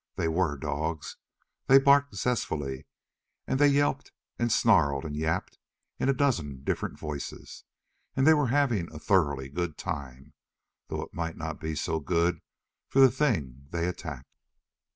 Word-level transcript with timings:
They 0.15 0.27
were 0.27 0.57
dogs. 0.57 1.17
They 1.67 1.77
barked 1.77 2.15
zestfully, 2.15 2.87
and 3.45 3.59
they 3.59 3.67
yelped 3.67 4.11
and 4.39 4.51
snarled 4.51 5.05
and 5.05 5.15
yapped 5.15 5.59
in 5.99 6.09
a 6.09 6.13
dozen 6.13 6.63
different 6.63 6.97
voices, 6.97 7.65
and 8.15 8.25
they 8.25 8.33
were 8.33 8.47
having 8.47 8.91
a 8.91 8.97
thoroughly 8.97 9.47
good 9.47 9.77
time, 9.77 10.33
though 10.87 11.03
it 11.03 11.13
might 11.13 11.37
not 11.37 11.59
be 11.59 11.75
so 11.75 11.99
good 11.99 12.41
for 12.89 12.97
the 12.99 13.11
thing 13.11 13.67
they 13.69 13.87
attacked. 13.87 14.33